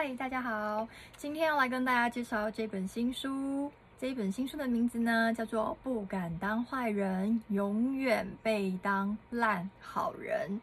[0.00, 3.68] 嗨，大家好，今天要来跟大家介绍这本新书。
[3.98, 10.60] 这一本新书的名字呢，叫做《不敢当坏人，永远被当烂好人》。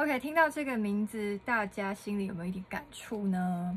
[0.00, 3.76] OK，听到这个名字，大家心里有没有一点感触呢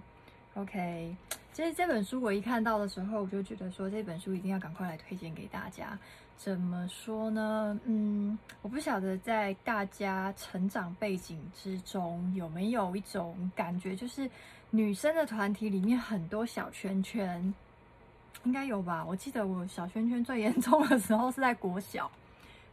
[0.53, 1.15] ？OK，
[1.51, 5.97] 其实这本书我一看到的时候，我就觉得说这本书一定要赶快来推荐给大家。
[6.37, 7.79] 怎么说呢？
[7.85, 14.29] 嗯，我不晓得在大家成长背景之中有没有一种感觉，就是
[14.69, 17.53] 女生的团体里面很多小圈圈，
[18.43, 19.05] 应该有吧？
[19.05, 22.09] 我记得我小圈圈最严重的时候是在国小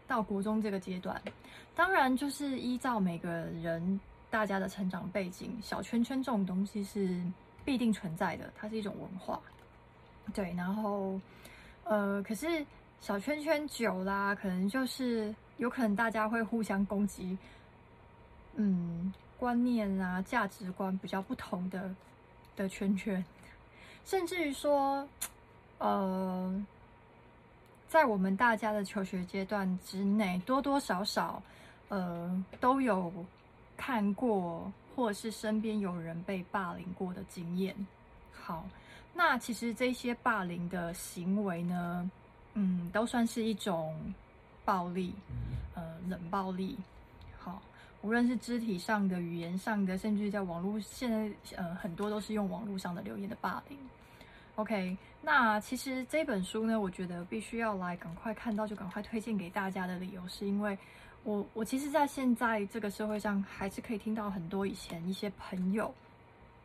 [0.06, 1.20] 到国中这个阶段。
[1.74, 7.20] 当然，就是依照每个人大家的成长背景，小圈圈这种东西是
[7.64, 9.40] 必定存在的，它是一种文化。
[10.32, 11.20] 对，然后
[11.84, 12.64] 呃，可是。
[13.00, 17.36] 小圈圈久啦，可能就是有可能大家会互相攻击，
[18.54, 19.12] 嗯，
[19.44, 21.94] 观念啊、价值观比较不同的
[22.56, 23.22] 的圈圈，
[24.02, 25.06] 甚至于说，
[25.76, 26.64] 呃，
[27.86, 31.42] 在我们大家的求学阶段之内，多多少少，
[31.90, 33.12] 呃，都有
[33.76, 37.76] 看过或是身边有人被霸凌过的经验。
[38.32, 38.66] 好，
[39.12, 42.10] 那其实这些霸凌的行为呢，
[42.54, 43.94] 嗯，都算是一种
[44.64, 45.14] 暴力，
[45.74, 46.78] 呃，冷暴力。
[48.04, 53.78] 无论是肢体上的、语言上的，甚至在网络，现在呃很多都是用网络上的留言的霸凌。
[54.56, 60.76] OK，那其实这本书呢，我觉得必须要来赶快看到就赶快推荐给大家的理由，是因为
[61.22, 65.94] 我我其实，在现在这个社会上，还是可以听到很多以前一些朋友，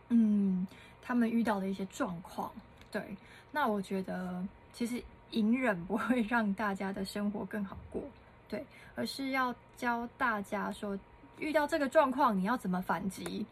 [0.10, 0.68] 嗯，
[1.02, 2.52] 他们遇到的一些状况。
[2.92, 3.16] 对，
[3.50, 5.02] 那我觉得其实。
[5.34, 8.02] 隐忍不会让大家的生活更好过，
[8.48, 10.98] 对，而是要教大家说，
[11.40, 13.46] 遇到这个状况你要怎么反击，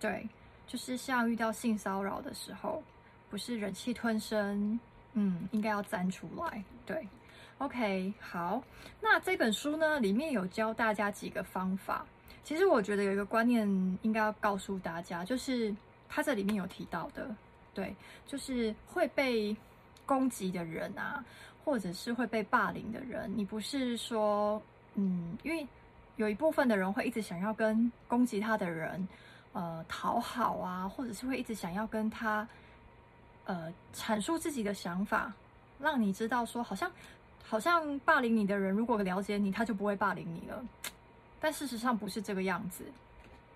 [0.00, 0.28] 对，
[0.66, 2.82] 就是像遇到性骚扰的时候，
[3.30, 4.78] 不是忍气吞声，
[5.14, 7.06] 嗯，应该要站出来，对
[7.58, 8.62] ，OK，好，
[9.00, 12.04] 那这本书呢，里面有教大家几个方法，
[12.44, 13.66] 其实我觉得有一个观念
[14.02, 15.74] 应该要告诉大家，就是
[16.08, 17.34] 他这里面有提到的，
[17.72, 17.94] 对，
[18.26, 19.56] 就是会被。
[20.08, 21.22] 攻击的人啊，
[21.62, 24.58] 或者是会被霸凌的人，你不是说，
[24.94, 25.68] 嗯，因为
[26.18, 29.08] 有一部分的人会一直想要跟攻击他的人，
[29.52, 32.46] 呃，讨好啊，或者是会一直想要跟他，
[33.44, 35.32] 呃，阐述自己的想法，
[35.78, 36.90] 让你知道说，好像，
[37.44, 40.60] 好像霸凌你的人，如果了解你，他就不会霸凌你了。
[41.40, 42.84] 但事实上不是这个样子。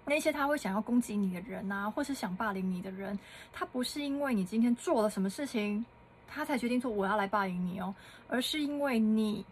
[0.04, 3.18] 那些他会想要攻击你的人啊，或是想霸凌你的人，
[3.52, 5.84] 他不是因为你今天做了什么事情。
[6.28, 7.94] 他才决定说我要来霸凌你哦，
[8.28, 9.44] 而是因为你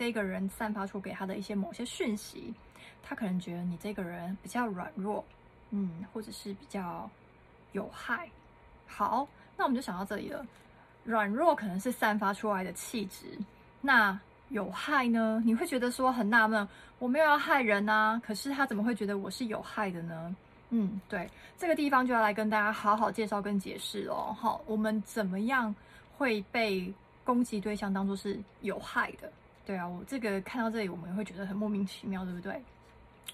[0.00, 2.54] 这个人散发出给他的一些某些讯息，
[3.02, 5.22] 他可能觉得你这个人比较软弱，
[5.72, 7.10] 嗯，或者是比较
[7.72, 8.26] 有害。
[8.86, 9.28] 好，
[9.58, 10.42] 那我们就想到这里了。
[11.04, 13.26] 软弱可能是散发出来的气质，
[13.82, 14.18] 那
[14.48, 15.42] 有害呢？
[15.44, 16.66] 你会觉得说很纳闷，
[16.98, 20.34] 我没有要害人啊，可是他怎么会觉得我是有害的呢？
[20.70, 21.28] 嗯，对，
[21.58, 24.34] 这个地方就要来跟大家好好介绍跟解释哦。
[24.40, 25.74] 好，我们怎么样？
[26.16, 26.90] 会被
[27.22, 29.30] 攻击对象当作是有害的，
[29.66, 32.60] 对啊，我这个看到这里，我们也会觉得很莫名其妙，对不对？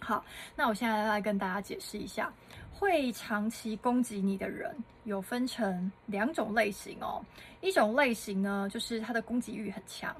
[0.00, 0.22] 好，
[0.54, 2.30] 那我现在来跟大家解释一下，
[2.72, 7.24] 会长期攻击你的人有分成两种类型哦。
[7.62, 10.14] 一种类型呢，就是他的攻击欲很强。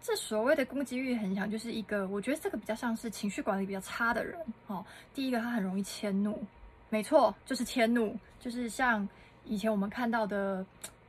[0.00, 4.84] 这所谓的攻击欲很强，就是一个我觉得这个比较像是情绪管理比较差的人哦。
[5.14, 6.42] 第一个，他很容易迁怒，
[6.90, 9.08] 没错，就是迁怒，就是像
[9.44, 10.64] 以前我们看到的。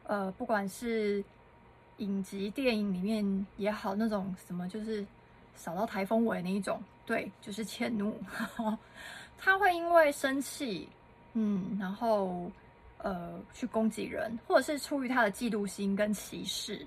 [0.05, 1.23] 呃，不管是
[1.97, 5.05] 影集、电影里面也好，那种什么就是
[5.55, 8.19] 扫到台风尾那一种，对，就是迁怒。
[9.37, 10.87] 他会因为生气，
[11.33, 12.51] 嗯，然后
[12.99, 16.85] 呃去攻击人，或者是出于他的嫉妒心跟歧视，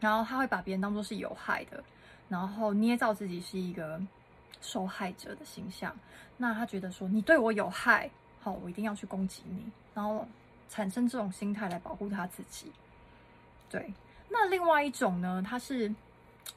[0.00, 1.82] 然后他会把别人当做是有害的，
[2.28, 4.00] 然后捏造自己是一个
[4.60, 5.94] 受害者的形象。
[6.36, 8.10] 那他觉得说你对我有害，
[8.40, 9.64] 好，我一定要去攻击你，
[9.94, 10.26] 然后。
[10.72, 12.70] 产生这种心态来保护他自己，
[13.68, 13.92] 对。
[14.32, 15.92] 那另外一种呢，他是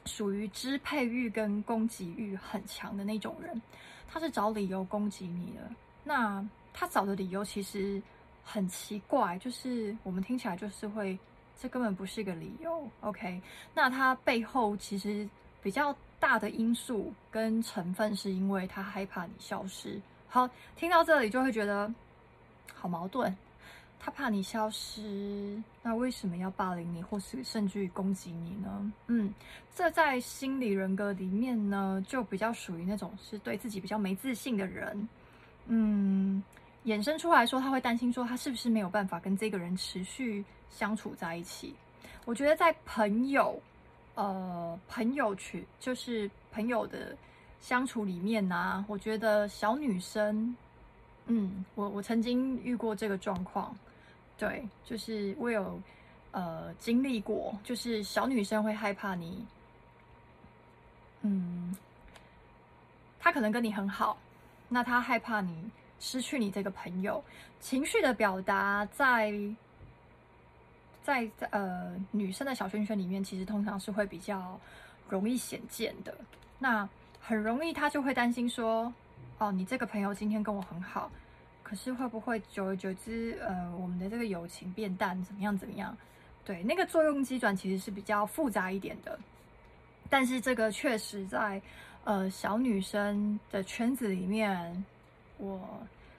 [0.06, 3.60] 属于支配欲跟攻击欲很强的那种人，
[4.08, 5.68] 他是找理由攻击你的。
[6.04, 8.00] 那他找的理由其实
[8.44, 11.18] 很奇怪，就是我们听起来就是会，
[11.60, 12.88] 这根本不是一个理由。
[13.00, 13.40] OK，
[13.74, 15.28] 那他背后其实
[15.62, 20.00] 比较大的因素跟成分，是因为他害怕你消失。
[20.28, 21.92] 好，听到这里就会觉得
[22.74, 23.36] 好矛盾。
[24.04, 28.92] 他怕你消失，那为什么要霸凌你，或是甚至于攻击你呢？
[29.06, 29.32] 嗯，
[29.74, 35.08] 这在心理人格里面呢，就比较属于那种是对自己比较没自信的人。
[35.68, 36.42] 嗯，
[36.84, 41.74] 衍生出来说，他会担心说，他是不是没有办法跟这个人持续相处在一起？
[42.26, 43.58] 我觉得在朋友，
[44.16, 47.16] 呃，朋友群就是朋友的
[47.58, 50.54] 相处里面呢、啊，我觉得小女生，
[51.24, 53.74] 嗯，我我曾经遇过这个状况，
[54.38, 55.80] 对，就是我有
[56.32, 59.46] 呃经历过，就是小女生会害怕你，
[61.22, 61.76] 嗯，
[63.18, 64.16] 她可能跟你很好，
[64.68, 65.70] 那她害怕你。
[66.00, 67.22] 失去你这个朋友，
[67.60, 69.32] 情绪的表达在
[71.02, 74.60] 在呃女生的小圈圈里面，其实通常是会比较
[75.08, 76.14] 容易显见的。
[76.58, 76.86] 那
[77.22, 78.92] 很容易，他就会担心说
[79.38, 81.10] ：“哦，你这个朋友今天跟我很好，
[81.64, 85.96] 可是会不会久而久之，呃，我们的这个友情变淡，怎么样怎么样？”
[86.46, 89.18] 对，那个作用机转其实是比较复杂一点的。
[90.08, 91.60] 但是这个确实在
[92.04, 94.84] 呃小女生的圈子里面。
[95.36, 95.60] 我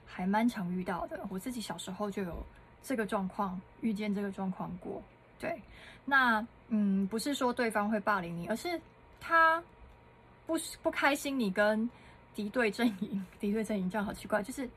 [0.04, 2.36] 还蛮常遇到的，我自己小时候就有
[2.82, 5.02] 这个状况，遇见这个状况过。
[5.38, 5.58] 对，
[6.04, 8.78] 那嗯，不是说对方会霸凌你，而是
[9.18, 9.60] 他
[10.46, 11.88] 不不开心你跟
[12.34, 14.68] 敌对阵营，敌对阵营这样好奇怪，就是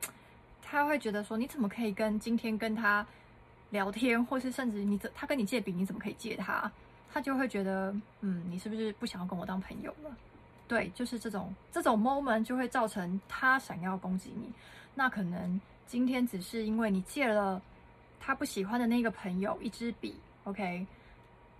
[0.69, 3.05] 他会觉得说，你怎么可以跟今天跟他
[3.71, 6.71] 聊天，或是甚至你怎他跟你借笔，你怎么可以借他？
[7.11, 10.15] 他就会觉得，嗯，你是不是不想要跟我当朋友了？
[10.67, 14.51] 对，就是这种这种 moment 就会造成他想要攻击你。
[14.93, 17.59] 那可能今天只是因为你借了
[18.19, 20.85] 他不喜欢的那个朋友一支笔，OK，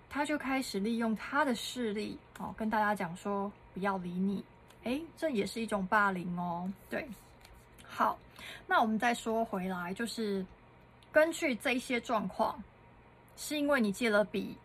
[0.08, 4.44] 他就开始利用他的势力哦，跟大家讲说不要理你。
[4.84, 6.72] 诶，这也是一种霸凌哦。
[6.92, 7.10] 对，
[8.00, 8.18] 好，
[8.66, 10.46] 那我们再说回来，就是
[11.12, 12.58] 根据这些状况，
[13.36, 14.56] 是因为你借了笔，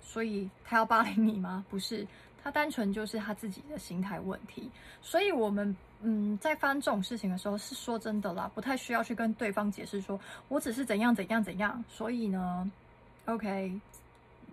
[0.00, 1.62] 所以他要霸凌你吗？
[1.68, 2.06] 不是。
[2.42, 4.70] 他单纯就是他自己的心态问题，
[5.02, 11.84] 所以我们嗯，在发生这种事情的时候，是说真的啦，不太需要去跟对方解释说，我只是怎样怎样怎样。
[11.90, 12.72] 所以呢
[13.26, 13.78] ，OK，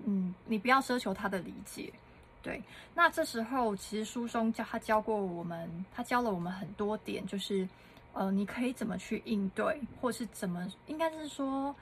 [0.04, 1.94] 嗯，你不要奢求他的理解。
[2.42, 2.62] 对，
[2.94, 7.68] 那这时候其实书中教他教过我们，他教了我们很多点，就是
[8.14, 11.76] 呃，你可以怎么去应对，或是怎么，应该是说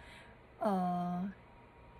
[0.60, 1.32] 呃，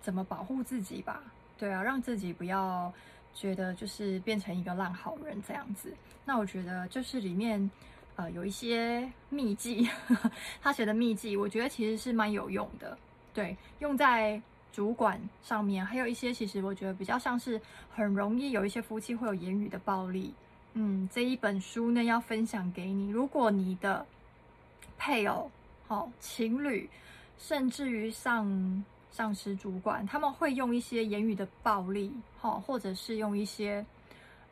[0.00, 1.22] 怎么保护自己吧？
[1.56, 2.92] 对啊，让自己不要。
[3.34, 5.94] 觉得就是变成一个烂好人这样子，
[6.24, 7.70] 那我觉得就是里面
[8.16, 9.88] 呃有一些秘籍，
[10.60, 12.98] 他写的秘籍，我觉得其实是蛮有用的。
[13.32, 14.42] 对，用在
[14.72, 17.60] 主管上面，还有一些其实我觉得比较像是
[17.94, 20.34] 很容易有一些夫妻会有言语的暴力。
[20.72, 24.04] 嗯，这一本书呢要分享给你，如果你的
[24.98, 25.50] 配偶、
[25.86, 26.90] 好、哦、情侣，
[27.38, 28.84] 甚至于上。
[29.10, 33.84] 上司、主管，他们会用一些言语的暴力，哈，或者是用一些，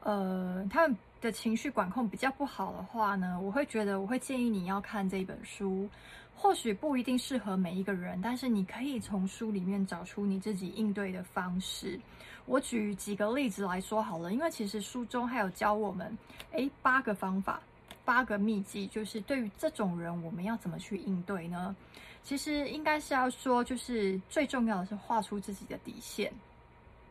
[0.00, 5.88] 呃，他们的情绪管控比较不好的话呢，我会觉得，我会建议你要看这本书。
[6.34, 12.00] 或许不一定适合每一个人，但是你可以从书里面找出你自己应对的方式。
[12.46, 16.16] 我举几个例子来说好了，因为其实书中还有教我们，
[16.52, 17.60] 诶，八个方法，
[18.06, 21.76] 八个秘籍，就是对于这种人，我们要怎么去应对呢？
[22.22, 26.32] 其实应该是要说，就是最重要的是画出自己的底线。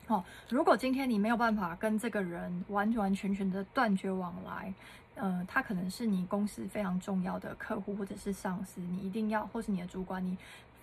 [0.08, 4.74] 哦，如果今天你没有办法跟这个人完完全全的断绝往来，
[5.16, 10.38] 嗯，他可能是你公司非常重要的客户或者是上司，你一定要，或是你的主管，你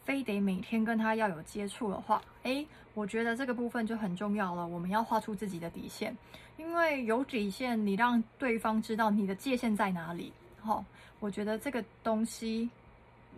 [0.05, 4.67] 非得每天跟他要有接触的话，诶，我觉得这个部分就很重要了。
[4.67, 6.17] 我们要画出自己的底线，
[6.57, 10.33] 因为有底线，你让对方知道你的界限在哪里。
[10.65, 10.85] 哦，
[11.21, 12.69] 我觉得这个东西。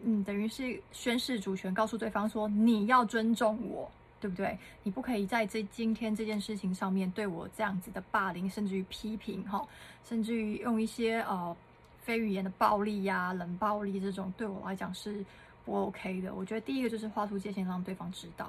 [0.07, 3.91] 嗯，等于是宣示主权，告诉对方说你要尊重我，
[4.21, 4.59] 对不对？
[4.83, 9.67] 你不可以在这今天这件事情上面对我这样子的霸凌，甚至于批评哈，
[10.07, 11.57] 甚至于用一些呃
[12.03, 15.25] 非语言的暴力呀、冷暴力这种，对我来讲是
[15.65, 16.35] 不 OK 的。
[16.35, 18.47] 我觉得第一个就是画出界限，让对方知道；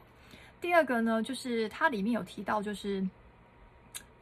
[0.60, 3.07] 第二个呢，就是它里面有提到，就是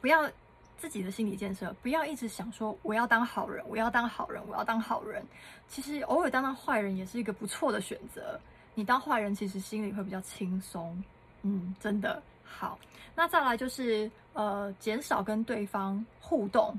[0.00, 0.30] 不要。
[0.76, 5.24] 自己的心理建设，不要一直想说我要当好人，我要当好人，我要当好人。
[5.66, 8.38] 其实偶尔当当坏人也是一个不错的选择。
[8.74, 11.02] 你当坏人，其实心里会比较轻松。
[11.40, 12.78] 嗯，真的好。
[13.14, 16.78] 那再来就是呃，减少跟对方互动。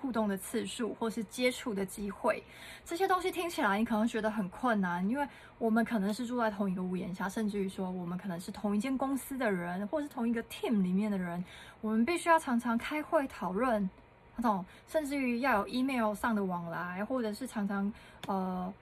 [0.00, 2.42] 互动的次数，或是接触的机会，
[2.84, 5.26] 这些东西听起来你可能觉得很困难，因为
[5.58, 11.44] 我们可能是住在同一个屋檐下，甚至于说我们可能是同一间公司的人，或是同一个 team 里面的人，
[11.80, 13.88] 我们必须要常常开会讨论，
[14.36, 17.92] 那种甚至于要有 email 上的往来，或者是常常
[18.26, 18.72] 呃，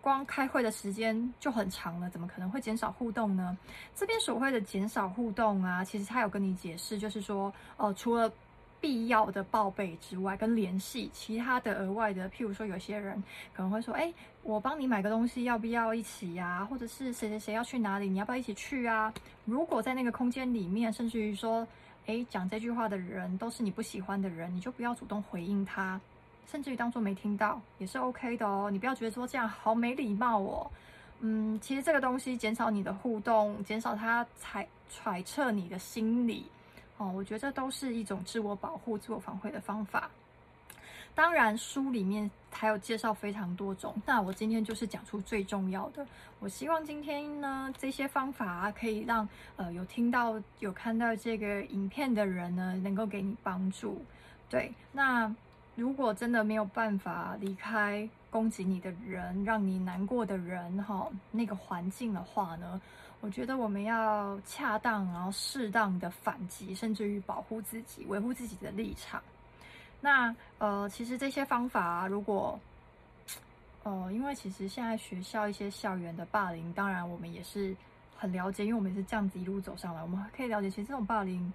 [0.00, 3.56] 光开会的时间就很长了，怎么可能会减少互动呢？
[3.94, 8.30] 这边所谓的减少互动啊，其实他有跟你解释，就是说哦、呃，除了
[8.84, 13.16] 必要的报备之外，跟联系其他的额外的，譬如说有些人
[13.54, 14.12] 可能会说，哎，
[14.42, 16.62] 我帮你买个东西，要不要一起呀？
[16.68, 19.10] 或者是谁谁谁要去哪里，你要不要一起去啊？
[19.46, 21.66] 如果在那个空间里面，甚至于说，
[22.04, 25.98] 哎，讲这句话的人都是你不喜欢的人，你就不要主动回应他，
[26.46, 28.68] 甚至于当做没听到也是 OK 的哦。
[28.70, 30.70] 你不要觉得说这样好没礼貌哦。
[31.20, 36.44] 嗯，其实这个东西减少你的互动，减少他猜揣测你的心理。
[37.12, 40.10] 我觉得这都是一种自我保护、自我防卫的方法。
[41.14, 46.04] 当然，书里面还有介绍非常多种，那我今天就是讲出最重要的。
[46.40, 54.02] 我希望今天呢，这些方法可以让呃有听到、有看到这个影片的人呢，能够给你帮助。
[54.50, 55.32] 对，那
[55.76, 62.80] 如果真的没有办法离开攻击你的人、让你难过的人，哈，那个环境的话呢，
[63.24, 69.18] 我觉得我们要恰当，然后适当的反击，甚至于保护自己，维护自己的立场。
[69.98, 72.60] 那呃，其实这些方法，如果
[73.82, 77.74] 呃，因为其实现在学校一些校园的霸凌，当然我们也是
[78.14, 81.50] 很了解，因为我们也是这样子一路走上来，我们可以了解，其实这种霸凌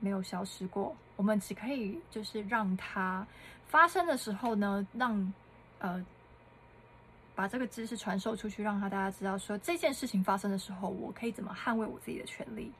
[0.00, 3.24] 没有消失过，我们只可以就是让它
[3.68, 5.32] 发生的时候呢，让
[5.78, 6.04] 呃。
[7.36, 12.72] 把这个知识传授出去，让他大家知道说，这件事情发生的时候，我可以怎么捍卫我自己的权利。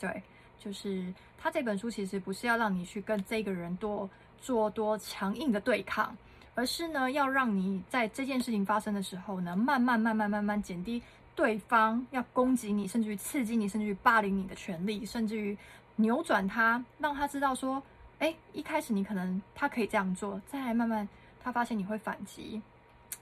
[0.00, 0.22] 对，
[0.58, 4.08] 就是他这本书其实不是要让你去跟这个人多
[4.40, 6.16] 做多强硬的对抗，
[6.54, 11.02] 而是呢，要让你在这件事情发生的时候呢，慢慢慢慢慢慢减低
[11.36, 15.54] 对方要攻击你，甚至于刺激你，甚至于霸凌你的权利，甚至于
[15.96, 17.82] 扭转他，让他知道说，
[18.18, 21.06] 哎，一开始你可能他可以这样做，再慢慢
[21.42, 22.62] 他发现你会反击。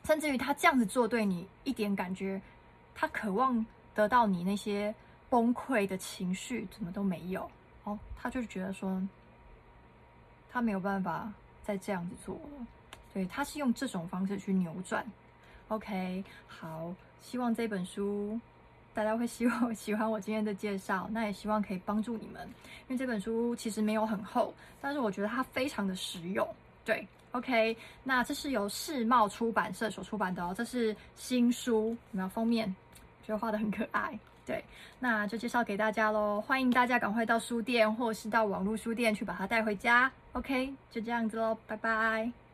[0.05, 2.41] 甚至于他这样子做对你一点感觉，
[2.95, 3.65] 他渴望
[3.95, 4.95] 得到你那些
[5.29, 7.51] 崩溃的情绪，怎么都没有
[7.85, 9.03] 哦，他就觉得说
[10.51, 11.31] 他没有办法
[11.63, 12.67] 再这样子做了，
[13.13, 15.05] 对，他是用这种方式去扭转。
[15.69, 18.41] OK，好，希望这本书
[18.95, 22.49] 大家会希望喜欢我今天的介绍，那也希望可以帮助你们，
[22.89, 26.49] 因为这本书其实没有很厚，但是我觉得它非常的实用，
[26.85, 27.07] 对。
[27.33, 32.75] OK，那这是由世茂出版社所出版的哦，这是新书，有没有封面？
[33.27, 34.65] 觉得画的很可爱，对，
[34.99, 36.41] 那就介绍给大家喽。
[36.41, 40.11] 欢迎大家赶快到书店或是到网络书店去把它带回家。
[40.33, 42.48] OK，就这样子喽，拜拜。